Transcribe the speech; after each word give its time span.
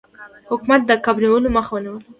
حکومت 0.51 0.81
د 0.85 0.91
کب 1.05 1.15
نیولو 1.23 1.49
مخه 1.57 1.71
ونیوله. 1.73 2.01